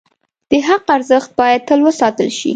[0.49, 2.49] د حق ارزښت باید تل وساتل شي.